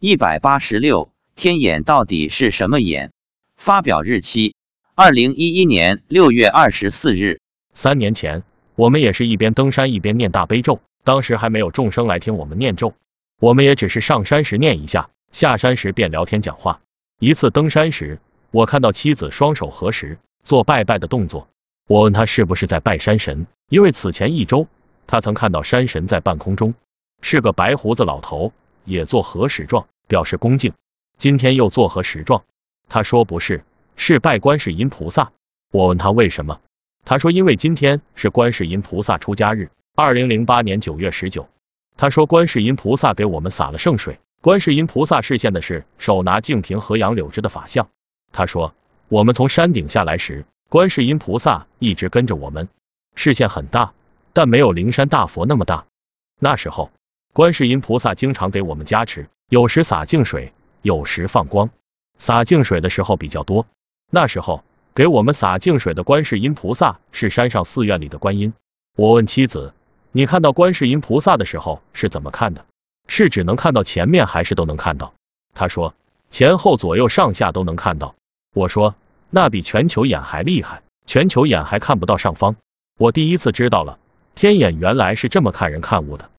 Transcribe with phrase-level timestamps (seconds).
[0.00, 3.10] 一百八十六，天眼到底是什么眼？
[3.56, 4.54] 发表日期：
[4.94, 7.40] 二零一一年六月二十四日。
[7.74, 8.44] 三年前，
[8.76, 12.94] 我们也是一边登山一边念大悲咒，当时还没有众生来听我们念咒，
[13.40, 16.80] 我们也只是上山时念一下，下山时便聊天讲话。
[17.18, 18.20] 一次登山时，
[18.52, 21.48] 我看到妻子双手合十做拜拜的动作，
[21.88, 24.68] 我问他是不是在拜山神，因为此前一周
[25.08, 26.74] 他曾看到山神在半空中，
[27.20, 28.52] 是个白胡子老头。
[28.88, 30.72] 也做合十状，表示恭敬。
[31.18, 32.44] 今天又做合十状，
[32.88, 33.64] 他说不是，
[33.96, 35.32] 是拜观世音菩萨。
[35.70, 36.60] 我问他为什么，
[37.04, 41.48] 他说因为今天是观世音菩萨出家日，二零零八年九月十九。
[41.96, 47.88] 他说观世音菩萨给我们洒了圣水，观世音菩萨示现的是手拿净瓶和杨柳枝的法相。
[48.32, 48.74] 他说
[49.08, 52.68] 我们从山顶下来时，观世音菩萨一直跟着我们，
[53.16, 53.92] 视线很大，
[54.32, 55.84] 但没有灵山大佛那么大。
[56.38, 56.90] 那时候。
[57.38, 60.52] 观世音菩萨经常给我们加持，有时洒净水，
[60.82, 61.70] 有时放光。
[62.18, 63.64] 洒净水的时候比较多。
[64.10, 68.54] 那时候给我们洒净水的观世音菩萨是山上寺院里的观音。
[68.96, 69.72] 我问妻子，
[70.10, 72.66] 你看到观世音菩萨的时候是怎么看的？
[73.06, 75.14] 是只能看到前面，还是都能看到？
[75.54, 75.94] 他说
[76.32, 78.16] 前后左右上下都能看到。
[78.52, 78.96] 我说
[79.30, 82.56] 那比全球眼还厉害，全球眼还看不到上方。
[82.98, 84.00] 我第一次知道了
[84.34, 86.30] 天眼原来是这么看人看物的。